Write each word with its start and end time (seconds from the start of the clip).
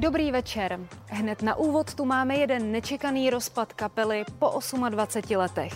Dobrý 0.00 0.32
večer. 0.32 0.80
Hned 1.06 1.42
na 1.42 1.54
úvod 1.60 1.94
tu 1.94 2.04
máme 2.04 2.36
jeden 2.36 2.72
nečekaný 2.72 3.30
rozpad 3.30 3.72
kapely 3.72 4.24
po 4.38 4.60
28 4.88 5.36
letech. 5.36 5.72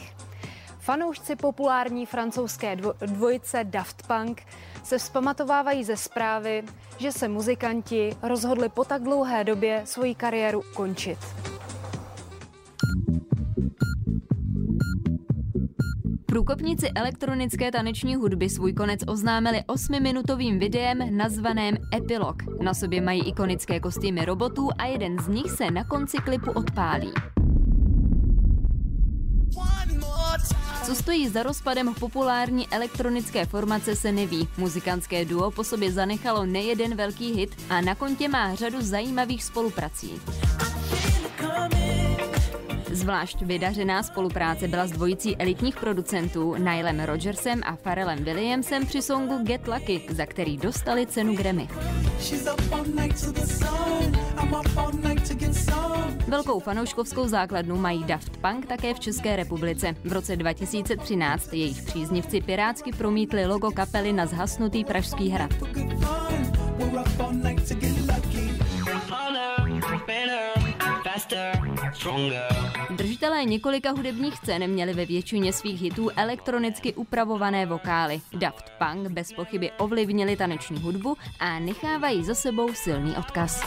Fanoušci 0.79 1.37
populární 1.37 2.07
francouzské 2.07 2.77
dvojice 3.07 3.65
Daft 3.65 4.07
Punk 4.07 4.43
se 4.83 4.99
vzpamatovávají 4.99 5.85
ze 5.85 5.97
zprávy, 5.97 6.63
že 6.99 7.13
se 7.13 7.29
muzikanti 7.29 8.17
rozhodli 8.23 8.69
po 8.69 8.85
tak 8.85 9.03
dlouhé 9.03 9.45
době 9.45 9.83
svoji 9.85 10.15
kariéru 10.15 10.63
končit. 10.75 11.19
Průkopníci 16.35 16.89
elektronické 16.95 17.73
taneční 17.73 18.17
hudby 18.17 18.49
svůj 18.51 18.73
konec 18.73 19.01
oznámili 19.07 19.63
osmiminutovým 19.67 20.59
videem 20.59 21.17
nazvaném 21.17 21.77
Epilog. 21.97 22.37
Na 22.63 22.75
sobě 22.75 23.01
mají 23.01 23.29
ikonické 23.29 23.81
kostýmy 23.81 24.25
robotů 24.25 24.69
a 24.79 24.87
jeden 24.87 25.19
z 25.19 25.29
nich 25.29 25.51
se 25.51 25.71
na 25.71 25.85
konci 25.85 26.17
klipu 26.17 26.51
odpálí. 26.51 27.13
Co 30.87 30.95
stojí 30.95 31.29
za 31.29 31.43
rozpadem 31.43 31.95
populární 31.95 32.69
elektronické 32.69 33.47
formace 33.47 33.97
se 33.97 34.13
neví. 34.13 34.49
Muzikantské 34.59 35.25
duo 35.25 35.51
po 35.51 35.65
sobě 35.65 35.93
zanechalo 35.93 36.47
nejeden 36.47 36.97
velký 36.97 37.33
hit 37.33 37.51
a 37.71 37.81
na 37.81 37.95
kontě 37.95 38.29
má 38.29 38.55
řadu 38.55 38.77
zajímavých 38.81 39.45
spoluprací. 39.45 40.21
Zvlášť 42.95 43.43
vydařená 43.43 44.03
spolupráce 44.03 44.69
byla 44.69 44.87
s 44.87 44.91
dvojicí 44.91 45.37
elitních 45.37 45.77
producentů 45.77 46.55
Nilem 46.55 47.01
Rogersem 47.01 47.61
a 47.65 47.77
Pharrellem 47.77 48.25
Williamsem 48.25 48.87
při 48.87 49.03
songu 49.03 49.39
Get 49.43 49.69
Lucky, 49.69 50.01
za 50.11 50.27
který 50.27 50.57
dostali 50.57 51.07
cenu 51.07 51.37
Grammy. 51.37 51.69
Velkou 56.29 56.61
fanouškovskou 56.61 57.29
základnu 57.29 57.77
mají 57.77 58.05
Daft 58.05 58.37
Punk 58.37 58.67
také 58.67 58.95
v 58.95 59.01
České 59.01 59.37
republice. 59.37 59.97
V 60.05 60.13
roce 60.13 60.37
2013 60.37 61.53
jejich 61.53 61.83
příznivci 61.83 62.41
pirátsky 62.41 62.93
promítli 62.93 63.47
logo 63.47 63.71
kapely 63.71 64.13
na 64.13 64.27
zhasnutý 64.27 64.85
Pražský 64.85 65.31
hrad. 65.31 65.51
Držitelé 72.97 73.45
několika 73.45 73.91
hudebních 73.91 74.41
cen 74.41 74.71
měli 74.71 74.95
ve 74.95 75.07
většině 75.07 75.53
svých 75.53 75.83
hitů 75.83 76.11
elektronicky 76.17 76.95
upravované 76.95 77.67
vokály. 77.67 78.21
Daft 78.33 78.73
Punk 78.79 79.09
bez 79.09 79.33
pochyby 79.33 79.71
ovlivnili 79.79 80.37
taneční 80.37 80.81
hudbu 80.81 81.17
a 81.41 81.59
nechávají 81.59 82.25
za 82.25 82.35
sebou 82.35 82.75
silný 82.75 83.17
odkaz. 83.17 83.65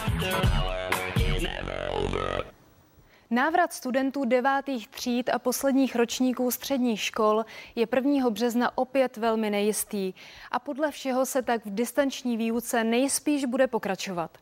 Návrat 3.30 3.74
studentů 3.74 4.26
devátých 4.26 4.88
tříd 4.88 5.30
a 5.30 5.40
posledních 5.40 5.96
ročníků 5.96 6.52
středních 6.52 7.02
škol 7.02 7.46
je 7.76 7.88
1. 7.96 8.30
března 8.30 8.78
opět 8.78 9.18
velmi 9.18 9.50
nejistý 9.50 10.14
a 10.52 10.60
podle 10.60 10.92
všeho 10.92 11.26
se 11.26 11.42
tak 11.42 11.66
v 11.66 11.76
distanční 11.76 12.38
výuce 12.38 12.84
nejspíš 12.84 13.46
bude 13.46 13.68
pokračovat. 13.68 14.38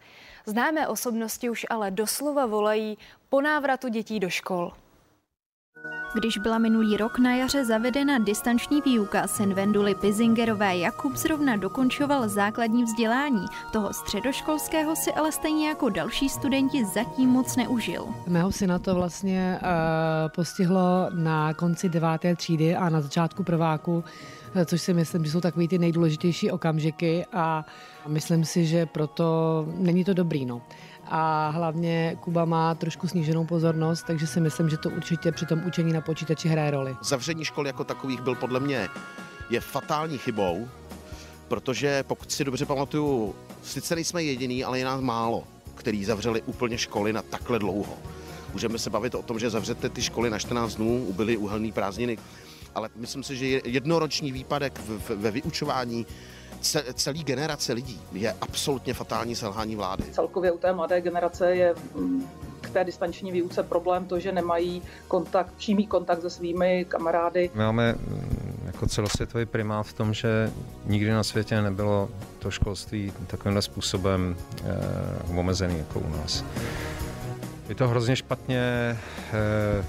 Známé 0.46 0.88
osobnosti 0.88 1.50
už 1.50 1.66
ale 1.70 1.92
doslova 1.92 2.46
volají 2.46 2.98
po 3.30 3.42
návratu 3.42 3.88
dětí 3.88 4.20
do 4.20 4.30
škol. 4.30 4.72
Když 6.16 6.38
byla 6.38 6.58
minulý 6.58 6.98
rok 6.98 7.20
na 7.20 7.36
jaře 7.36 7.66
zavedena 7.66 8.18
distanční 8.18 8.82
výuka, 8.82 9.28
syn 9.28 9.54
Venduly 9.54 9.96
Pizingerové 9.96 10.78
Jakub 10.78 11.16
zrovna 11.16 11.56
dokončoval 11.56 12.30
základní 12.30 12.84
vzdělání. 12.84 13.46
Toho 13.72 13.94
středoškolského 13.94 14.96
si 14.96 15.12
ale 15.12 15.32
stejně 15.32 15.68
jako 15.68 15.90
další 15.90 16.30
studenti 16.30 16.86
zatím 16.86 17.30
moc 17.30 17.56
neužil. 17.56 18.06
Mého 18.28 18.52
syna 18.52 18.80
to 18.80 18.96
vlastně 18.96 19.60
uh, 19.62 19.70
postihlo 20.36 21.10
na 21.14 21.54
konci 21.54 21.90
deváté 21.90 22.36
třídy 22.36 22.76
a 22.76 22.90
na 22.90 23.02
začátku 23.02 23.44
prváku 23.44 24.04
což 24.66 24.82
si 24.82 24.94
myslím, 24.94 25.26
že 25.26 25.32
jsou 25.32 25.42
takový 25.42 25.68
ty 25.68 25.78
nejdůležitější 25.78 26.52
okamžiky 26.52 27.26
a 27.34 27.66
myslím 28.08 28.46
si, 28.46 28.66
že 28.66 28.86
proto 28.86 29.26
není 29.78 30.04
to 30.04 30.14
dobrý. 30.14 30.46
No. 30.46 30.62
A 31.08 31.50
hlavně 31.50 32.18
Kuba 32.20 32.46
má 32.46 32.76
trošku 32.76 33.08
sníženou 33.08 33.46
pozornost, 33.46 34.04
takže 34.08 34.28
si 34.28 34.42
myslím, 34.42 34.70
že 34.70 34.78
to 34.78 34.90
určitě 34.90 35.32
při 35.32 35.46
tom 35.46 35.64
učení 35.68 35.94
na 35.94 36.02
počítači 36.02 36.48
hraje 36.48 36.72
roli. 36.72 36.96
Zavření 37.02 37.46
škol 37.46 37.68
jako 37.68 37.84
takových 37.84 38.22
byl 38.22 38.36
podle 38.36 38.60
mě 38.60 38.88
je 39.50 39.60
fatální 39.60 40.18
chybou, 40.18 40.68
protože 41.48 42.04
pokud 42.04 42.32
si 42.32 42.44
dobře 42.44 42.66
pamatuju, 42.66 43.36
sice 43.64 43.96
nejsme 43.96 44.24
jediný, 44.24 44.64
ale 44.64 44.80
je 44.80 44.86
nás 44.86 45.02
málo, 45.02 45.44
který 45.76 46.06
zavřeli 46.06 46.42
úplně 46.42 46.78
školy 46.78 47.14
na 47.14 47.22
takhle 47.22 47.60
dlouho. 47.60 47.94
Můžeme 48.54 48.80
se 48.80 48.90
bavit 48.90 49.16
o 49.16 49.24
tom, 49.24 49.40
že 49.40 49.50
zavřete 49.50 49.90
ty 49.90 50.02
školy 50.02 50.30
na 50.30 50.40
14 50.40 50.76
dnů, 50.76 51.06
ubyly 51.08 51.38
uhelný 51.38 51.72
prázdniny, 51.72 52.18
ale 52.76 52.90
myslím 52.96 53.24
si, 53.24 53.38
že 53.38 53.62
jednoroční 53.66 54.32
výpadek 54.32 54.82
ve 55.16 55.32
vyučování 55.32 56.06
celý 56.94 57.24
generace 57.24 57.74
lidí 57.74 58.02
je 58.14 58.36
absolutně 58.42 58.94
fatální 58.94 59.36
selhání 59.36 59.76
vlády. 59.76 60.04
Celkově 60.12 60.52
u 60.52 60.58
té 60.58 60.74
mladé 60.74 61.02
generace 61.02 61.56
je 61.56 61.76
mm, 61.96 62.28
k 62.62 62.70
té 62.70 62.84
distanční 62.84 63.32
výuce 63.32 63.64
problém 63.64 64.06
to, 64.06 64.20
že 64.20 64.32
nemají 64.32 64.82
kontakt, 65.08 65.54
přímý 65.58 65.88
kontakt 65.88 66.22
se 66.22 66.30
svými 66.30 66.86
kamarády. 66.90 67.50
My 67.54 67.64
máme 67.64 67.94
mm, 67.94 68.62
jako 68.66 68.88
celosvětový 68.88 69.46
primát 69.46 69.84
v 69.84 69.94
tom, 69.94 70.14
že 70.14 70.52
nikdy 70.86 71.12
na 71.12 71.24
světě 71.24 71.62
nebylo 71.62 72.10
to 72.40 72.52
školství 72.52 73.14
takovýmhle 73.28 73.62
způsobem 73.62 74.36
eh, 74.64 75.40
omezený 75.40 75.78
jako 75.78 76.00
u 76.00 76.10
nás. 76.10 76.44
Je 77.70 77.76
to 77.76 77.88
hrozně 77.88 78.16
špatně 78.16 78.62
eh, 79.34 79.86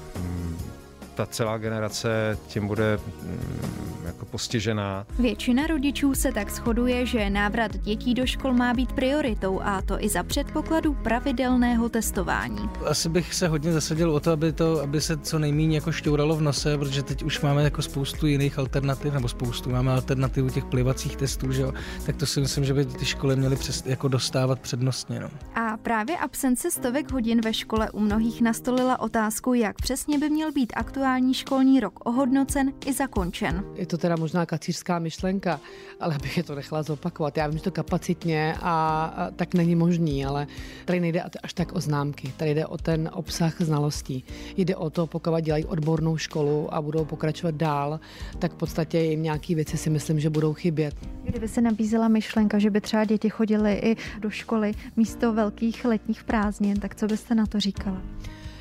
ta 1.16 1.26
celá 1.26 1.58
generace 1.58 2.38
tím 2.46 2.66
bude 2.66 2.98
mm, 3.22 4.06
jako 4.06 4.24
postižená. 4.24 5.06
Většina 5.18 5.66
rodičů 5.66 6.14
se 6.14 6.32
tak 6.32 6.50
shoduje, 6.50 7.06
že 7.06 7.30
návrat 7.30 7.76
dětí 7.76 8.14
do 8.14 8.26
škol 8.26 8.52
má 8.52 8.74
být 8.74 8.92
prioritou 8.92 9.60
a 9.62 9.82
to 9.82 10.04
i 10.04 10.08
za 10.08 10.22
předpokladu 10.22 10.94
pravidelného 10.94 11.88
testování. 11.88 12.70
Asi 12.86 13.08
bych 13.08 13.34
se 13.34 13.48
hodně 13.48 13.72
zasadil 13.72 14.10
o 14.10 14.20
to, 14.20 14.30
aby, 14.30 14.52
to, 14.52 14.82
aby 14.82 15.00
se 15.00 15.16
co 15.16 15.38
nejméně 15.38 15.76
jako 15.76 15.92
šťouralo 15.92 16.36
v 16.36 16.40
nose, 16.40 16.78
protože 16.78 17.02
teď 17.02 17.22
už 17.22 17.40
máme 17.40 17.62
jako 17.62 17.82
spoustu 17.82 18.26
jiných 18.26 18.58
alternativ, 18.58 19.14
nebo 19.14 19.28
spoustu 19.28 19.70
máme 19.70 19.92
alternativu 19.92 20.50
těch 20.50 20.64
plivacích 20.64 21.16
testů, 21.16 21.52
že 21.52 21.62
jo? 21.62 21.72
tak 22.06 22.16
to 22.16 22.26
si 22.26 22.40
myslím, 22.40 22.64
že 22.64 22.74
by 22.74 22.84
ty 22.84 23.04
školy 23.04 23.36
měly 23.36 23.56
přes, 23.56 23.82
jako 23.86 24.08
dostávat 24.08 24.60
přednostně. 24.60 25.20
No. 25.20 25.28
A 25.54 25.76
právě 25.76 26.18
absence 26.18 26.70
stovek 26.70 27.12
hodin 27.12 27.40
ve 27.40 27.54
škole 27.54 27.90
u 27.90 28.00
mnohých 28.00 28.42
nastolila 28.42 29.00
otázku, 29.00 29.54
jak 29.54 29.76
přesně 29.76 30.18
by 30.18 30.30
měl 30.30 30.52
být 30.52 30.72
aktuální 30.76 31.05
aktuální 31.06 31.34
školní 31.34 31.80
rok 31.80 32.00
ohodnocen 32.04 32.72
i 32.86 32.92
zakončen. 32.92 33.64
Je 33.74 33.86
to 33.86 33.98
teda 33.98 34.16
možná 34.16 34.46
kacířská 34.46 34.98
myšlenka, 34.98 35.60
ale 36.00 36.14
abych 36.14 36.36
je 36.36 36.42
to 36.42 36.54
nechala 36.54 36.82
zopakovat. 36.82 37.36
Já 37.36 37.46
vím, 37.46 37.58
že 37.58 37.64
to 37.64 37.70
kapacitně 37.70 38.54
a, 38.62 39.04
a 39.16 39.30
tak 39.30 39.54
není 39.54 39.74
možný, 39.74 40.26
ale 40.26 40.46
tady 40.84 41.00
nejde 41.00 41.22
až 41.42 41.54
tak 41.54 41.72
o 41.72 41.80
známky, 41.80 42.32
tady 42.36 42.54
jde 42.54 42.66
o 42.66 42.78
ten 42.78 43.10
obsah 43.12 43.60
znalostí. 43.60 44.24
Jde 44.56 44.76
o 44.76 44.90
to, 44.90 45.06
pokud 45.06 45.40
dělají 45.40 45.64
odbornou 45.64 46.16
školu 46.16 46.74
a 46.74 46.82
budou 46.82 47.04
pokračovat 47.04 47.54
dál, 47.54 48.00
tak 48.38 48.52
v 48.52 48.56
podstatě 48.56 48.98
jim 48.98 49.22
nějaké 49.22 49.54
věci 49.54 49.76
si 49.76 49.90
myslím, 49.90 50.20
že 50.20 50.30
budou 50.30 50.54
chybět. 50.54 50.94
Kdyby 51.22 51.48
se 51.48 51.60
nabízela 51.60 52.08
myšlenka, 52.08 52.58
že 52.58 52.70
by 52.70 52.80
třeba 52.80 53.04
děti 53.04 53.30
chodily 53.30 53.72
i 53.72 53.96
do 54.20 54.30
školy 54.30 54.72
místo 54.96 55.32
velkých 55.32 55.84
letních 55.84 56.24
prázdnin, 56.24 56.80
tak 56.80 56.94
co 56.94 57.06
byste 57.06 57.34
na 57.34 57.46
to 57.46 57.60
říkala? 57.60 58.02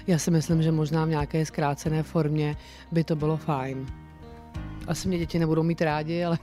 Já 0.07 0.17
si 0.17 0.31
myslím, 0.31 0.61
že 0.61 0.71
možná 0.71 1.05
v 1.05 1.09
nějaké 1.09 1.45
zkrácené 1.45 2.03
formě 2.03 2.57
by 2.91 3.03
to 3.03 3.15
bylo 3.15 3.37
fajn. 3.37 3.85
Asi 4.87 5.07
mě 5.07 5.17
děti 5.17 5.39
nebudou 5.39 5.63
mít 5.63 5.81
rádi, 5.81 6.23
ale, 6.25 6.37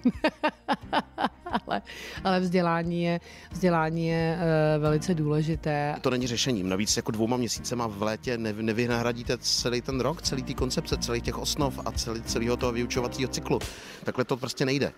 ale, 1.66 1.82
ale 2.24 2.40
vzdělání 2.40 3.02
je, 3.02 3.20
vzdělání 3.52 4.06
je 4.06 4.38
uh, 4.38 4.82
velice 4.82 5.14
důležité. 5.14 5.96
To 6.00 6.10
není 6.10 6.26
řešením. 6.26 6.68
Navíc 6.68 6.96
jako 6.96 7.10
dvouma 7.10 7.36
měsícema 7.36 7.86
v 7.86 8.02
létě 8.02 8.38
nevy, 8.38 8.62
nevynahradíte 8.62 9.38
celý 9.38 9.80
ten 9.80 10.00
rok, 10.00 10.22
celý 10.22 10.42
ty 10.42 10.54
koncepce, 10.54 10.96
celý 10.96 11.20
těch 11.20 11.38
osnov 11.38 11.80
a 11.84 11.92
celý, 11.92 12.22
celého 12.22 12.56
toho 12.56 12.72
vyučovacího 12.72 13.28
cyklu. 13.28 13.58
Takhle 14.04 14.24
to 14.24 14.36
prostě 14.36 14.64
nejde. 14.64 14.92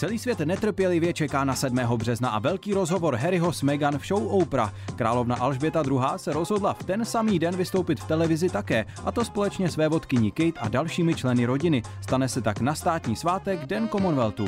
Celý 0.00 0.18
svět 0.18 0.38
netrpělivě 0.38 1.12
čeká 1.12 1.44
na 1.44 1.54
7. 1.54 1.76
března 1.96 2.28
a 2.28 2.38
velký 2.38 2.74
rozhovor 2.74 3.14
Harryho 3.14 3.52
s 3.52 3.62
Meghan 3.62 3.98
v 3.98 4.06
show 4.06 4.26
Oprah. 4.26 4.74
Královna 4.96 5.36
Alžběta 5.36 5.82
II. 5.86 6.00
se 6.16 6.32
rozhodla 6.32 6.72
v 6.72 6.84
ten 6.84 7.04
samý 7.04 7.38
den 7.38 7.56
vystoupit 7.56 8.00
v 8.00 8.08
televizi 8.08 8.50
také, 8.50 8.86
a 9.04 9.12
to 9.12 9.24
společně 9.24 9.70
s 9.70 9.76
vévodkyní 9.76 10.30
Kate 10.30 10.60
a 10.60 10.68
dalšími 10.68 11.14
členy 11.14 11.46
rodiny. 11.46 11.82
Stane 12.00 12.28
se 12.28 12.42
tak 12.42 12.60
na 12.60 12.74
státní 12.74 13.16
svátek 13.16 13.66
Den 13.66 13.88
Commonwealthu. 13.88 14.46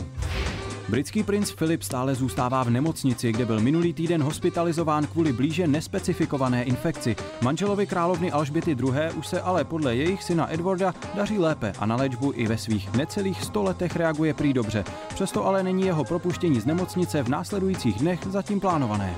Britský 0.92 1.22
princ 1.22 1.50
Filip 1.50 1.82
stále 1.82 2.14
zůstává 2.14 2.62
v 2.62 2.70
nemocnici, 2.70 3.32
kde 3.32 3.46
byl 3.46 3.60
minulý 3.60 3.92
týden 3.92 4.22
hospitalizován 4.22 5.06
kvůli 5.06 5.32
blíže 5.32 5.66
nespecifikované 5.66 6.64
infekci. 6.64 7.16
Manželovi 7.42 7.86
královny 7.86 8.32
Alžběty 8.32 8.70
II. 8.70 9.12
už 9.16 9.26
se 9.26 9.40
ale 9.40 9.64
podle 9.64 9.96
jejich 9.96 10.22
syna 10.22 10.54
Edwarda 10.54 10.94
daří 11.14 11.38
lépe 11.38 11.72
a 11.78 11.86
na 11.86 11.96
léčbu 11.96 12.32
i 12.36 12.46
ve 12.46 12.58
svých 12.58 12.92
necelých 12.92 13.44
100 13.44 13.62
letech 13.62 13.96
reaguje 13.96 14.34
prý 14.34 14.52
dobře. 14.52 14.84
Přesto 15.14 15.46
ale 15.46 15.62
není 15.62 15.86
jeho 15.86 16.04
propuštění 16.04 16.60
z 16.60 16.66
nemocnice 16.66 17.22
v 17.22 17.28
následujících 17.28 17.98
dnech 17.98 18.20
zatím 18.30 18.60
plánované. 18.60 19.14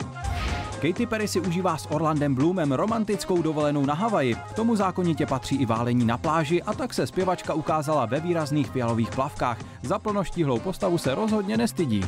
Katy 0.84 1.06
Perry 1.06 1.28
si 1.28 1.40
užívá 1.40 1.76
s 1.76 1.86
Orlandem 1.90 2.34
Bloomem 2.34 2.72
romantickou 2.72 3.42
dovolenou 3.42 3.86
na 3.86 3.94
Havaji. 3.94 4.34
K 4.34 4.52
tomu 4.52 4.76
zákonitě 4.76 5.26
patří 5.26 5.56
i 5.56 5.66
válení 5.66 6.04
na 6.04 6.18
pláži 6.18 6.62
a 6.62 6.72
tak 6.74 6.94
se 6.94 7.06
zpěvačka 7.06 7.54
ukázala 7.54 8.06
ve 8.06 8.20
výrazných 8.20 8.70
fialových 8.70 9.10
plavkách. 9.10 9.58
Za 9.82 9.98
plnoštíhlou 9.98 10.60
postavu 10.60 10.98
se 10.98 11.14
rozhodně 11.14 11.56
nestydí. 11.56 12.00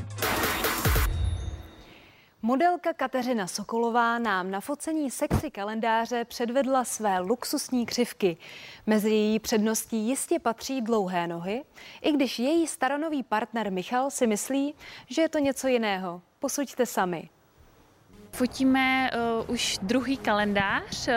Modelka 2.42 2.92
Kateřina 2.92 3.46
Sokolová 3.46 4.18
nám 4.18 4.50
na 4.50 4.60
focení 4.60 5.10
sexy 5.10 5.50
kalendáře 5.50 6.24
předvedla 6.24 6.84
své 6.84 7.20
luxusní 7.20 7.86
křivky. 7.86 8.36
Mezi 8.86 9.10
její 9.10 9.38
předností 9.38 10.08
jistě 10.08 10.38
patří 10.38 10.80
dlouhé 10.80 11.26
nohy, 11.26 11.64
i 12.02 12.12
když 12.12 12.38
její 12.38 12.66
staronový 12.66 13.22
partner 13.22 13.72
Michal 13.72 14.10
si 14.10 14.26
myslí, 14.26 14.74
že 15.10 15.22
je 15.22 15.28
to 15.28 15.38
něco 15.38 15.68
jiného. 15.68 16.22
Posuďte 16.38 16.86
sami. 16.86 17.28
Fotíme 18.36 19.10
uh, 19.10 19.50
už 19.50 19.78
druhý 19.82 20.16
kalendář 20.16 21.08
uh, 21.08 21.14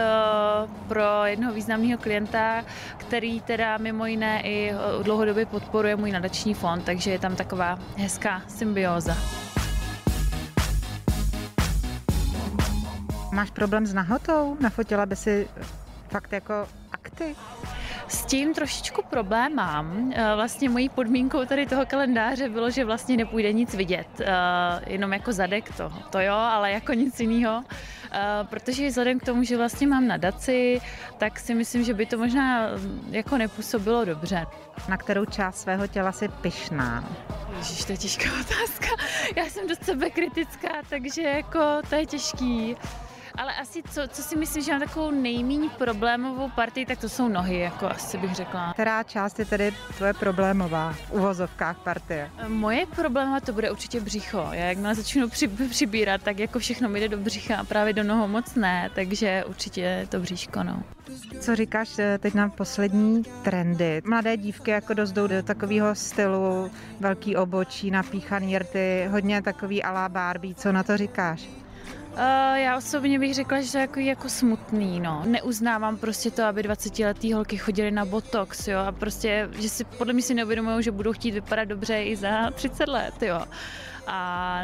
pro 0.88 1.26
jednoho 1.26 1.54
významného 1.54 1.98
klienta, 1.98 2.66
který 2.98 3.42
teda 3.42 3.78
mimo 3.78 4.06
jiné 4.06 4.42
i 4.42 4.74
uh, 4.74 5.04
dlouhodobě 5.04 5.46
podporuje 5.46 5.96
můj 5.96 6.12
nadační 6.12 6.54
fond, 6.54 6.84
takže 6.86 7.12
je 7.12 7.20
tam 7.20 7.36
taková 7.36 7.80
hezká 7.98 8.42
symbióza. 8.48 9.18
Máš 13.34 13.52
problém 13.52 13.86
s 13.86 13.94
nahotou? 13.94 14.58
Nafotila 14.60 15.06
by 15.06 15.16
si 15.16 15.48
fakt 16.10 16.34
jako 16.34 16.68
akty? 16.92 17.36
Tím 18.30 18.54
trošičku 18.54 19.02
problém 19.10 19.56
mám. 19.56 20.12
Eh, 20.16 20.36
vlastně 20.36 20.70
mojí 20.70 20.90
podmínkou 20.90 21.46
tady 21.46 21.66
toho 21.66 21.86
kalendáře 21.86 22.50
bylo, 22.50 22.70
že 22.70 22.86
vlastně 22.86 23.18
nepůjde 23.18 23.54
nic 23.54 23.74
vidět, 23.74 24.08
eh, 24.20 24.26
jenom 24.88 25.14
jako 25.14 25.34
zadek 25.34 25.78
to, 25.78 25.92
to 26.10 26.20
jo, 26.20 26.34
ale 26.34 26.72
jako 26.72 26.94
nic 26.94 27.20
jiného. 27.20 27.64
Eh, 28.12 28.20
protože 28.44 28.88
vzhledem 28.88 29.20
k 29.20 29.26
tomu, 29.26 29.44
že 29.44 29.58
vlastně 29.58 29.88
mám 29.88 30.08
nadaci, 30.08 30.82
tak 31.18 31.40
si 31.40 31.54
myslím, 31.54 31.84
že 31.84 31.94
by 31.94 32.06
to 32.06 32.18
možná 32.18 32.68
mm, 32.68 33.10
jako 33.12 33.38
nepůsobilo 33.38 34.06
dobře. 34.06 34.46
Na 34.90 34.98
kterou 34.98 35.26
část 35.26 35.62
svého 35.62 35.88
těla 35.88 36.12
si 36.12 36.28
pyšná? 36.28 37.10
Ježiš, 37.58 37.86
to 37.86 37.92
je 37.92 37.98
těžká 37.98 38.30
otázka. 38.42 38.88
Já 39.36 39.46
jsem 39.46 39.68
dost 39.68 39.84
sebekritická, 39.84 40.70
takže 40.90 41.22
jako 41.22 41.60
to 41.90 41.96
je 41.96 42.06
těžký. 42.06 42.76
Ale 43.40 43.56
asi 43.56 43.84
co, 43.84 44.02
co 44.08 44.24
si 44.24 44.36
myslím, 44.36 44.64
že 44.64 44.72
mám 44.72 44.82
takovou 44.82 45.12
nejméně 45.12 45.70
problémovou 45.70 46.50
partii, 46.50 46.86
tak 46.86 47.00
to 47.00 47.10
jsou 47.10 47.28
nohy, 47.28 47.60
jako 47.60 47.88
asi 47.88 48.18
bych 48.18 48.36
řekla. 48.36 48.74
Která 48.74 49.04
část 49.04 49.40
je 49.40 49.46
tedy 49.46 49.74
tvoje 49.98 50.14
problémová 50.14 50.94
v 50.94 51.12
uvozovkách 51.12 51.78
partie? 51.78 52.32
Moje 52.48 52.86
problémová 52.86 53.40
to 53.40 53.54
bude 53.54 53.72
určitě 53.72 54.00
břicho. 54.00 54.48
Já 54.52 54.66
jakmile 54.66 54.96
začnu 54.96 55.30
při, 55.30 55.48
přibírat, 55.48 56.24
tak 56.24 56.40
jako 56.40 56.60
všechno 56.60 56.90
mi 56.90 57.00
jde 57.00 57.08
do 57.08 57.18
břicha 57.18 57.58
a 57.58 57.64
právě 57.64 57.94
do 57.94 58.04
noho 58.04 58.28
moc 58.28 58.56
ne, 58.56 58.90
takže 58.96 59.44
určitě 59.48 60.08
to 60.10 60.20
bříško, 60.20 60.64
no. 60.64 60.84
Co 61.40 61.56
říkáš 61.56 62.00
eh, 62.00 62.18
teď 62.18 62.34
na 62.34 62.50
poslední 62.50 63.24
trendy? 63.44 64.02
Mladé 64.06 64.38
dívky 64.38 64.72
jako 64.72 64.94
dost 64.94 65.12
jdou 65.12 65.28
do 65.28 65.44
takového 65.44 65.96
stylu, 65.96 66.72
velký 67.00 67.36
obočí, 67.36 67.92
napíchaný 67.92 68.60
rty, 68.60 69.08
hodně 69.12 69.42
takový 69.42 69.84
alá 69.84 70.10
Barbie. 70.10 70.56
Co 70.56 70.72
na 70.72 70.84
to 70.84 70.98
říkáš? 70.98 71.50
Uh, 72.14 72.56
já 72.56 72.78
osobně 72.78 73.20
bych 73.20 73.34
řekla, 73.34 73.62
že 73.62 73.72
to 73.72 73.78
je 73.78 73.82
jako, 73.82 74.00
jako 74.00 74.30
smutný, 74.30 75.00
no. 75.00 75.24
Neuznávám 75.26 75.98
prostě 75.98 76.32
to, 76.32 76.44
aby 76.44 76.62
20-letý 76.62 77.34
holky 77.34 77.58
chodily 77.58 77.92
na 77.92 78.06
botox, 78.06 78.68
jo, 78.68 78.80
a 78.80 78.92
prostě, 78.92 79.50
že 79.60 79.70
si 79.70 79.84
podle 79.84 80.14
mě 80.14 80.24
si 80.24 80.34
neuvědomují, 80.34 80.84
že 80.84 80.92
budou 80.92 81.14
chtít 81.14 81.32
vypadat 81.32 81.66
dobře 81.66 82.04
i 82.04 82.16
za 82.16 82.52
30 82.52 82.88
let, 82.88 83.24
jo. 83.24 83.42
A 84.08 84.62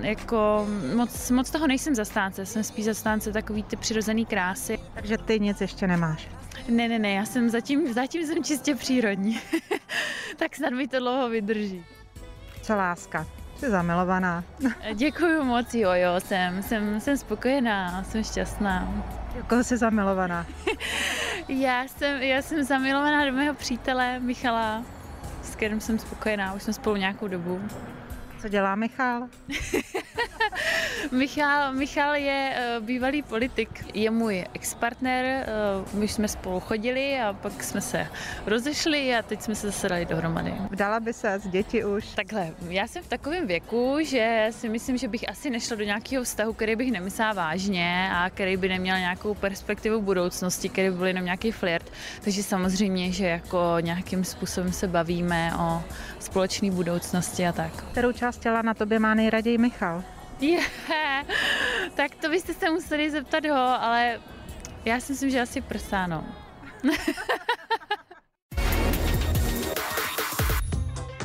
jako 0.00 0.66
moc, 0.94 1.30
moc 1.30 1.50
toho 1.50 1.66
nejsem 1.66 1.94
zastánce, 1.94 2.46
jsem 2.46 2.64
spíš 2.64 2.84
zastánce 2.84 3.32
takový 3.32 3.62
ty 3.62 3.76
přirozený 3.76 4.26
krásy. 4.26 4.78
Takže 4.94 5.18
ty 5.18 5.40
nic 5.40 5.60
ještě 5.60 5.86
nemáš? 5.86 6.28
Ne, 6.68 6.88
ne, 6.88 6.98
ne, 6.98 7.10
já 7.10 7.24
jsem 7.24 7.50
zatím, 7.50 7.92
zatím 7.92 8.26
jsem 8.26 8.44
čistě 8.44 8.74
přírodní. 8.74 9.40
tak 10.36 10.56
snad 10.56 10.72
mi 10.72 10.88
to 10.88 10.98
dlouho 10.98 11.28
vydrží. 11.28 11.84
Co 12.62 12.76
láska? 12.76 13.26
Jsi 13.58 13.70
zamilovaná. 13.70 14.44
Děkuji 14.94 15.44
moc, 15.44 15.74
jo, 15.74 15.90
jo, 15.92 16.20
jsem, 16.20 16.62
jsem, 16.62 17.00
jsem 17.00 17.16
spokojená, 17.16 18.04
jsem 18.04 18.24
šťastná. 18.24 19.04
Koho 19.48 19.64
jsi 19.64 19.76
zamilovaná? 19.76 20.46
já, 21.48 21.82
jsem, 21.88 22.22
já 22.22 22.42
jsem 22.42 22.64
zamilovaná 22.64 23.24
do 23.24 23.32
mého 23.32 23.54
přítele 23.54 24.20
Michala, 24.20 24.82
s 25.42 25.56
kterým 25.56 25.80
jsem 25.80 25.98
spokojená, 25.98 26.52
už 26.52 26.62
jsme 26.62 26.72
spolu 26.72 26.96
nějakou 26.96 27.28
dobu. 27.28 27.60
Co 28.40 28.48
dělá 28.48 28.74
Michal? 28.74 29.28
Michal, 31.12 31.72
Michal 31.72 32.14
je 32.14 32.56
uh, 32.78 32.84
bývalý 32.84 33.22
politik, 33.22 33.84
je 33.94 34.10
můj 34.10 34.44
ex-partner, 34.54 35.46
uh, 35.94 36.00
my 36.00 36.08
jsme 36.08 36.28
spolu 36.28 36.60
chodili 36.60 37.20
a 37.20 37.32
pak 37.32 37.64
jsme 37.64 37.80
se 37.80 38.06
rozešli 38.46 39.14
a 39.14 39.22
teď 39.22 39.42
jsme 39.42 39.54
se 39.54 39.66
zase 39.66 39.88
dali 39.88 40.04
dohromady. 40.04 40.54
Vdala 40.70 41.00
by 41.00 41.12
se 41.12 41.38
z 41.38 41.48
děti 41.48 41.84
už? 41.84 42.06
Takhle, 42.14 42.50
já 42.68 42.86
jsem 42.86 43.02
v 43.02 43.08
takovém 43.08 43.46
věku, 43.46 43.96
že 44.02 44.48
si 44.50 44.68
myslím, 44.68 44.98
že 44.98 45.08
bych 45.08 45.28
asi 45.28 45.50
nešla 45.50 45.76
do 45.76 45.84
nějakého 45.84 46.24
vztahu, 46.24 46.52
který 46.52 46.76
bych 46.76 46.92
nemyslela 46.92 47.32
vážně 47.32 48.10
a 48.12 48.30
který 48.30 48.56
by 48.56 48.68
neměl 48.68 48.98
nějakou 48.98 49.34
perspektivu 49.34 50.02
budoucnosti, 50.02 50.68
který 50.68 50.90
by 50.90 50.96
byl 50.96 51.06
jenom 51.06 51.24
nějaký 51.24 51.52
flirt. 51.52 51.92
Takže 52.24 52.42
samozřejmě, 52.42 53.12
že 53.12 53.26
jako 53.26 53.76
nějakým 53.80 54.24
způsobem 54.24 54.72
se 54.72 54.88
bavíme 54.88 55.52
o 55.58 55.82
společné 56.18 56.70
budoucnosti 56.70 57.46
a 57.46 57.52
tak. 57.52 57.84
Kterou 57.90 58.12
část 58.12 58.38
těla 58.38 58.62
na 58.62 58.74
tobě 58.74 58.98
má 58.98 59.14
nejraději 59.14 59.58
Michal? 59.58 60.04
Yeah. 60.40 60.64
Tak 61.94 62.14
to 62.14 62.28
byste 62.28 62.54
se 62.54 62.70
museli 62.70 63.10
zeptat 63.10 63.44
ho, 63.46 63.82
ale 63.82 64.20
já 64.84 65.00
si 65.00 65.12
myslím, 65.12 65.30
že 65.30 65.40
asi 65.40 65.60
prsáno. 65.60 66.24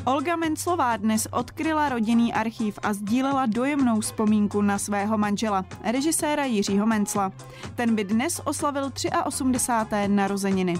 Olga 0.06 0.36
Menclová 0.36 0.98
dnes 0.98 1.28
odkryla 1.32 1.90
rodinný 1.90 2.34
archív 2.34 2.80
a 2.84 2.94
sdílela 2.94 3.46
dojemnou 3.46 4.00
vzpomínku 4.00 4.62
na 4.62 4.78
svého 4.78 5.18
manžela, 5.18 5.66
režiséra 5.84 6.46
Jiřího 6.46 6.86
Mencla. 6.86 7.32
Ten 7.76 7.96
by 7.96 8.04
dnes 8.04 8.42
oslavil 8.44 8.92
83. 9.26 10.08
narozeniny. 10.08 10.74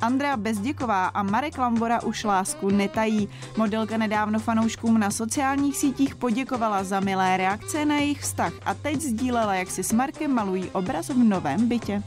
Andrea 0.00 0.36
Bezděková 0.36 1.06
a 1.06 1.22
Marek 1.22 1.58
Lambora 1.58 2.02
už 2.02 2.24
lásku 2.24 2.70
netají. 2.70 3.28
Modelka 3.56 3.96
nedávno 3.96 4.38
fanouškům 4.38 5.00
na 5.00 5.10
sociálních 5.10 5.76
sítích 5.76 6.16
poděkovala 6.16 6.84
za 6.84 7.00
milé 7.00 7.36
reakce 7.36 7.84
na 7.84 7.96
jejich 7.96 8.20
vztah 8.20 8.52
a 8.64 8.74
teď 8.74 9.00
sdílela, 9.00 9.54
jak 9.54 9.70
si 9.70 9.82
s 9.82 9.92
Markem 9.92 10.34
malují 10.34 10.70
obraz 10.70 11.08
v 11.08 11.18
novém 11.18 11.68
bytě. 11.68 12.02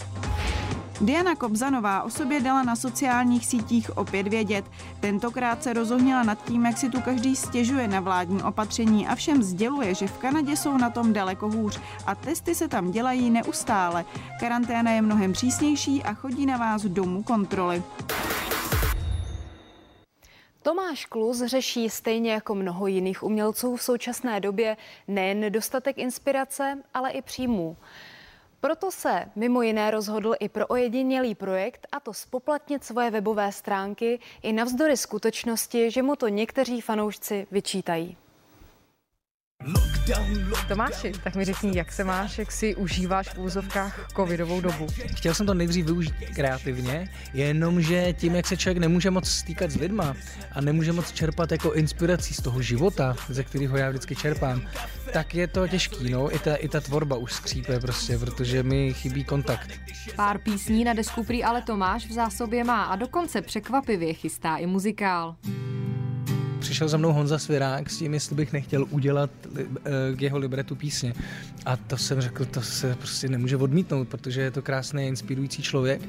Diana 1.01 1.35
Kobzanová 1.35 2.03
o 2.03 2.09
sobě 2.09 2.41
dala 2.41 2.63
na 2.63 2.75
sociálních 2.75 3.45
sítích 3.45 3.97
opět 3.97 4.27
vědět. 4.27 4.65
Tentokrát 4.99 5.63
se 5.63 5.73
rozohnila 5.73 6.23
nad 6.23 6.45
tím, 6.45 6.65
jak 6.65 6.77
si 6.77 6.89
tu 6.89 7.01
každý 7.01 7.35
stěžuje 7.35 7.87
na 7.87 7.99
vládní 7.99 8.43
opatření 8.43 9.07
a 9.07 9.15
všem 9.15 9.43
sděluje, 9.43 9.95
že 9.95 10.07
v 10.07 10.17
Kanadě 10.17 10.57
jsou 10.57 10.77
na 10.77 10.89
tom 10.89 11.13
daleko 11.13 11.49
hůř 11.49 11.79
a 12.05 12.15
testy 12.15 12.55
se 12.55 12.67
tam 12.67 12.91
dělají 12.91 13.29
neustále. 13.29 14.05
Karanténa 14.39 14.91
je 14.91 15.01
mnohem 15.01 15.33
přísnější 15.33 16.03
a 16.03 16.13
chodí 16.13 16.45
na 16.45 16.57
vás 16.57 16.81
domů 16.81 17.23
kontroly. 17.23 17.83
Tomáš 20.61 21.05
Klus 21.05 21.43
řeší 21.45 21.89
stejně 21.89 22.31
jako 22.31 22.55
mnoho 22.55 22.87
jiných 22.87 23.23
umělců 23.23 23.75
v 23.75 23.83
současné 23.83 24.39
době 24.39 24.77
nejen 25.07 25.39
nedostatek 25.39 25.97
inspirace, 25.97 26.77
ale 26.93 27.11
i 27.11 27.21
příjmů. 27.21 27.77
Proto 28.61 28.91
se 28.91 29.25
mimo 29.35 29.61
jiné 29.61 29.91
rozhodl 29.91 30.33
i 30.39 30.49
pro 30.49 30.67
ojedinělý 30.67 31.35
projekt 31.35 31.87
a 31.91 31.99
to 31.99 32.13
spoplatnit 32.13 32.83
svoje 32.83 33.11
webové 33.11 33.51
stránky 33.51 34.19
i 34.41 34.53
navzdory 34.53 34.97
skutečnosti, 34.97 35.91
že 35.91 36.03
mu 36.03 36.15
to 36.15 36.27
někteří 36.27 36.81
fanoušci 36.81 37.47
vyčítají. 37.51 38.17
Tomáši, 40.67 41.11
tak 41.23 41.35
mi 41.35 41.45
řekni, 41.45 41.77
jak 41.77 41.91
se 41.91 42.03
máš, 42.03 42.37
jak 42.37 42.51
si 42.51 42.75
užíváš 42.75 43.29
v 43.29 43.37
úzovkách 43.37 44.07
covidovou 44.15 44.61
dobu? 44.61 44.87
Chtěl 45.15 45.33
jsem 45.33 45.45
to 45.45 45.53
nejdřív 45.53 45.85
využít 45.85 46.13
kreativně, 46.35 47.09
jenomže 47.33 48.13
tím, 48.13 48.35
jak 48.35 48.47
se 48.47 48.57
člověk 48.57 48.77
nemůže 48.77 49.11
moc 49.11 49.29
stýkat 49.29 49.71
s 49.71 49.75
lidma 49.75 50.15
a 50.51 50.61
nemůže 50.61 50.91
moc 50.91 51.11
čerpat 51.11 51.51
jako 51.51 51.73
inspirací 51.73 52.33
z 52.33 52.41
toho 52.41 52.61
života, 52.61 53.15
ze 53.29 53.43
kterého 53.43 53.77
já 53.77 53.89
vždycky 53.89 54.15
čerpám, 54.15 54.61
tak 55.13 55.35
je 55.35 55.47
to 55.47 55.67
těžký, 55.67 56.09
no, 56.09 56.35
i 56.35 56.39
ta, 56.39 56.55
i 56.55 56.67
ta 56.67 56.79
tvorba 56.79 57.15
už 57.15 57.33
skřípe 57.33 57.79
prostě, 57.79 58.17
protože 58.17 58.63
mi 58.63 58.93
chybí 58.93 59.23
kontakt. 59.23 59.71
Pár 60.15 60.37
písní 60.37 60.83
na 60.83 60.93
desku 60.93 61.23
prý 61.23 61.43
ale 61.43 61.61
Tomáš 61.61 62.05
v 62.07 62.11
zásobě 62.11 62.63
má 62.63 62.83
a 62.83 62.95
dokonce 62.95 63.41
překvapivě 63.41 64.13
chystá 64.13 64.57
i 64.57 64.65
muzikál 64.65 65.35
přišel 66.71 66.87
za 66.87 66.97
mnou 66.97 67.13
Honza 67.13 67.39
Svirák 67.39 67.89
s 67.89 67.97
tím, 67.97 68.13
jestli 68.13 68.35
bych 68.35 68.53
nechtěl 68.53 68.85
udělat 68.89 69.29
k 70.15 70.21
jeho 70.21 70.37
libretu 70.37 70.75
písně. 70.75 71.13
A 71.65 71.77
to 71.77 71.97
jsem 71.97 72.21
řekl, 72.21 72.45
to 72.45 72.61
se 72.61 72.95
prostě 72.95 73.27
nemůže 73.27 73.57
odmítnout, 73.57 74.07
protože 74.07 74.41
je 74.41 74.51
to 74.51 74.61
krásný, 74.61 75.07
inspirující 75.07 75.63
člověk 75.63 76.01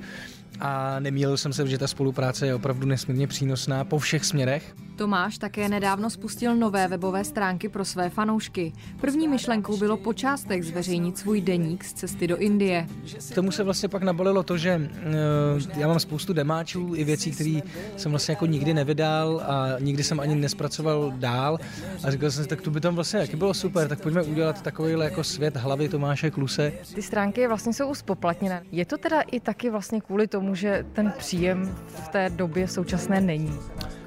a 0.61 1.01
nemýlil 1.01 1.37
jsem 1.37 1.53
se, 1.53 1.67
že 1.67 1.79
ta 1.79 1.87
spolupráce 1.87 2.47
je 2.47 2.55
opravdu 2.55 2.87
nesmírně 2.87 3.27
přínosná 3.27 3.85
po 3.85 3.99
všech 3.99 4.25
směrech. 4.25 4.75
Tomáš 4.97 5.39
také 5.39 5.69
nedávno 5.69 6.11
spustil 6.11 6.57
nové 6.57 6.89
webové 6.89 7.25
stránky 7.25 7.69
pro 7.69 7.85
své 7.85 8.11
fanoušky. 8.11 8.73
První 9.01 9.29
myšlenkou 9.29 9.77
bylo 9.77 9.97
po 9.97 10.13
částech 10.13 10.65
zveřejnit 10.65 11.19
svůj 11.19 11.41
deník 11.41 11.85
z 11.85 11.93
cesty 11.93 12.27
do 12.27 12.37
Indie. 12.37 12.87
K 13.31 13.35
tomu 13.35 13.51
se 13.51 13.65
vlastně 13.65 13.89
pak 13.89 14.03
nabalilo 14.03 14.43
to, 14.43 14.57
že 14.59 14.91
uh, 15.57 15.81
já 15.81 15.89
mám 15.89 16.01
spoustu 16.01 16.33
demáčů 16.33 16.93
i 16.95 17.05
věcí, 17.05 17.31
které 17.31 17.61
jsem 17.97 18.13
vlastně 18.13 18.33
jako 18.33 18.47
nikdy 18.47 18.75
nevydal 18.75 19.43
a 19.47 19.67
nikdy 19.81 20.05
jsem 20.05 20.21
ani 20.21 20.35
nespracoval 20.35 21.13
dál. 21.17 21.59
A 22.05 22.11
říkal 22.11 22.31
jsem 22.31 22.45
si, 22.45 22.49
tak 22.49 22.61
to 22.61 22.71
by 22.71 22.81
tam 22.81 22.95
vlastně 22.95 23.21
taky 23.21 23.37
bylo 23.37 23.55
super, 23.55 23.89
tak 23.89 24.01
pojďme 24.01 24.23
udělat 24.23 24.63
takovýhle 24.63 25.05
jako 25.05 25.25
svět 25.25 25.57
hlavy 25.57 25.89
Tomáše 25.89 26.31
Kluse. 26.31 26.73
Ty 26.95 27.03
stránky 27.03 27.49
vlastně 27.49 27.73
jsou 27.73 27.91
uspoplatněné. 27.91 28.63
Je 28.73 28.85
to 28.85 28.99
teda 28.99 29.21
i 29.21 29.41
taky 29.41 29.71
vlastně 29.71 30.01
kvůli 30.01 30.27
tomu, 30.27 30.42
že 30.55 30.85
ten 30.93 31.13
příjem 31.19 31.77
v 31.87 32.09
té 32.09 32.31
době 32.31 32.69
současné 32.69 33.21
není? 33.21 33.59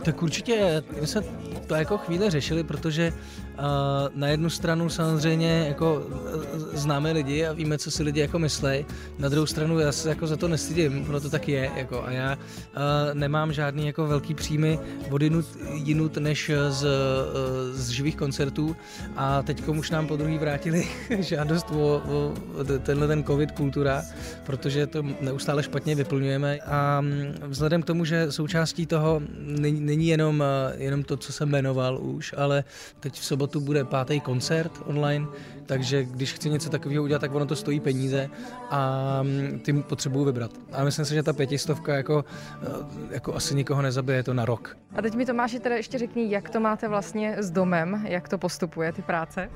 Tak 0.06 0.22
určitě, 0.22 0.84
my 1.02 1.08
jsme 1.08 1.22
to 1.68 1.76
jako 1.76 1.98
chvíli 1.98 2.30
řešili, 2.30 2.64
protože 2.64 3.14
na 4.16 4.28
jednu 4.28 4.50
stranu 4.50 4.90
samozřejmě 4.90 5.66
jako 5.68 6.08
e, 6.74 6.78
známe 6.78 7.12
lidi 7.12 7.46
a 7.46 7.54
víme, 7.54 7.78
co 7.78 7.92
si 7.92 8.04
lidi 8.04 8.20
jako 8.20 8.40
myslí. 8.40 8.86
Na 9.20 9.30
druhou 9.30 9.46
stranu 9.46 9.80
já 9.80 9.92
se 9.92 10.10
jako 10.10 10.28
za 10.28 10.38
to 10.38 10.48
nestydím, 10.48 11.06
ono 11.10 11.20
to 11.20 11.30
tak 11.30 11.48
je. 11.48 11.72
Jako, 11.76 12.04
a 12.04 12.12
já 12.12 12.38
nemám 13.14 13.54
žádný 13.54 13.88
jako 13.88 14.08
velký 14.08 14.34
příjmy 14.34 14.80
od 15.12 15.22
jinut, 15.22 15.46
jinut 15.74 16.18
než 16.18 16.52
z, 16.70 16.84
e, 16.84 16.88
z 17.74 17.90
živých 17.90 18.16
koncertů 18.16 18.76
a 19.16 19.42
teď 19.42 19.68
už 19.68 19.92
nám 19.92 20.08
po 20.08 20.16
druhý 20.16 20.38
vrátili 20.38 20.88
žádost 21.20 21.72
o, 21.72 22.02
o 22.06 22.34
tenhle 22.80 23.08
ten 23.08 23.24
covid 23.24 23.52
kultura, 23.52 24.04
protože 24.46 24.88
to 24.88 25.04
neustále 25.22 25.64
špatně 25.64 25.96
vyplňujeme 25.96 26.60
a 26.60 27.04
vzhledem 27.48 27.82
k 27.82 27.86
tomu, 27.86 28.06
že 28.06 28.32
součástí 28.32 28.86
toho 28.86 29.22
není, 29.40 29.82
není 29.82 30.08
jenom, 30.08 30.44
jenom 30.78 31.04
to, 31.04 31.18
co 31.18 31.34
jsem 31.34 31.52
jmenoval 31.56 32.00
už, 32.02 32.34
ale 32.38 32.64
teď 33.00 33.20
v 33.20 33.26
sobotu 33.26 33.60
bude 33.60 33.84
pátý 33.84 34.20
koncert 34.20 34.72
online, 34.86 35.28
takže 35.66 36.04
když 36.04 36.34
chci 36.34 36.50
něco 36.50 36.70
takového 36.70 37.04
udělat, 37.04 37.20
tak 37.20 37.36
ono 37.36 37.46
to 37.46 37.56
stojí 37.56 37.80
peníze 37.80 38.30
a 38.70 39.20
mm, 39.24 39.60
tím 39.60 39.84
potřebuju 39.84 40.26
vybrat. 40.26 40.52
A 40.72 40.84
myslím 40.84 41.06
si, 41.06 41.14
že 41.14 41.24
ta 41.24 41.34
pětistovka 41.34 41.96
jako, 41.96 42.26
eh, 42.62 42.68
jako 43.12 43.36
asi 43.36 43.56
nikoho 43.56 43.82
nezabije, 43.82 44.18
je 44.18 44.24
to 44.24 44.34
na 44.34 44.46
rok. 44.46 44.78
A 44.96 45.02
teď 45.02 45.16
mi 45.16 45.26
Tomáši 45.26 45.60
teda 45.60 45.76
ještě 45.76 45.98
řekni, 45.98 46.32
jak 46.32 46.50
to 46.50 46.60
máte 46.60 46.88
vlastně 46.88 47.36
s 47.40 47.52
domem, 47.52 48.06
jak 48.08 48.30
to 48.30 48.38
postupuje, 48.38 48.92
ty 48.92 49.02
práce? 49.02 49.50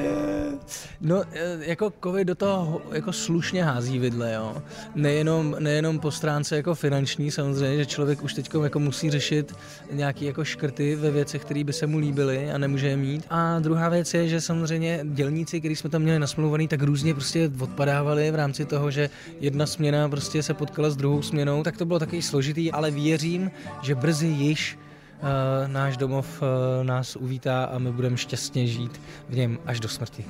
no, 1.00 1.22
eh, 1.32 1.58
jako 1.60 1.92
covid 2.02 2.26
do 2.26 2.34
toho 2.34 2.82
jako 2.92 3.12
slušně 3.12 3.64
hází 3.64 3.98
vidle, 3.98 4.32
jo. 4.32 4.62
Nejenom, 4.94 5.56
nejenom 5.58 5.98
po 5.98 6.10
stránce 6.10 6.56
jako 6.56 6.74
finanční, 6.74 7.30
samozřejmě, 7.30 7.76
že 7.76 7.86
člověk 7.86 8.22
už 8.22 8.34
teď 8.34 8.50
jako 8.62 8.78
musí 8.78 9.10
řešit 9.10 9.56
nějaký 9.92 10.24
jako 10.24 10.44
škrty 10.44 10.96
ve 11.04 11.10
věcech, 11.10 11.44
které 11.44 11.64
by 11.64 11.72
se 11.72 11.86
mu 11.86 11.98
líbily 11.98 12.50
a 12.50 12.58
nemůže 12.58 12.88
je 12.88 12.96
mít. 12.96 13.26
A 13.30 13.58
druhá 13.58 13.88
věc 13.88 14.14
je, 14.14 14.28
že 14.28 14.40
samozřejmě 14.40 15.00
dělníci, 15.04 15.58
který 15.60 15.76
jsme 15.76 15.90
tam 15.90 16.02
měli 16.02 16.18
nasmluvaný, 16.18 16.68
tak 16.68 16.82
různě 16.82 17.14
prostě 17.14 17.50
odpadávali 17.60 18.30
v 18.30 18.34
rámci 18.34 18.64
toho, 18.64 18.90
že 18.90 19.10
jedna 19.40 19.66
směna 19.66 20.08
prostě 20.08 20.42
se 20.42 20.54
potkala 20.54 20.90
s 20.90 20.96
druhou 20.96 21.22
směnou, 21.22 21.62
tak 21.62 21.76
to 21.76 21.84
bylo 21.84 21.98
takový 21.98 22.22
složitý, 22.22 22.72
ale 22.72 22.90
věřím, 22.90 23.50
že 23.82 23.94
brzy 23.94 24.26
již 24.26 24.78
Uh, 25.14 25.72
náš 25.72 25.96
domov 25.96 26.42
uh, 26.42 26.84
nás 26.86 27.16
uvítá 27.16 27.64
a 27.64 27.78
my 27.78 27.92
budeme 27.92 28.16
šťastně 28.16 28.66
žít 28.66 29.00
v 29.28 29.36
něm 29.36 29.58
až 29.66 29.80
do 29.80 29.88
smrti. 29.88 30.24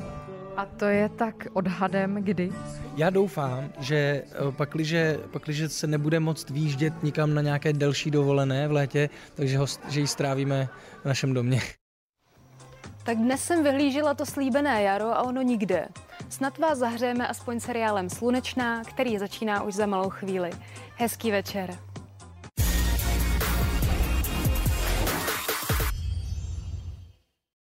A 0.57 0.67
to 0.67 0.85
je 0.85 1.09
tak 1.09 1.47
odhadem 1.53 2.15
kdy? 2.15 2.53
Já 2.97 3.11
doufám, 3.11 3.71
že 3.79 3.97
eh, 3.97 4.53
pakliže, 4.53 5.21
pakliže 5.31 5.69
se 5.69 5.87
nebude 5.87 6.21
moct 6.21 6.51
výjíždět 6.51 7.03
nikam 7.03 7.35
na 7.35 7.43
nějaké 7.43 7.73
delší 7.73 8.11
dovolené 8.11 8.69
v 8.69 8.73
létě, 8.73 9.11
takže 9.35 9.59
ho, 9.59 9.67
že 9.89 10.01
ji 10.01 10.07
strávíme 10.07 10.69
v 11.03 11.05
našem 11.05 11.35
domě. 11.35 11.61
Tak 13.05 13.19
dnes 13.19 13.45
jsem 13.45 13.65
vyhlížela 13.65 14.15
to 14.15 14.27
slíbené 14.27 14.83
jaro 14.83 15.07
a 15.07 15.23
ono 15.23 15.43
nikde. 15.43 15.89
Snad 16.29 16.59
vás 16.59 16.79
zahřejeme 16.79 17.29
aspoň 17.29 17.61
seriálem 17.61 18.11
Slunečná, 18.11 18.85
který 18.85 19.19
začíná 19.19 19.63
už 19.63 19.75
za 19.75 19.87
malou 19.87 20.11
chvíli. 20.11 20.51
Hezký 20.97 21.31
večer. 21.31 21.79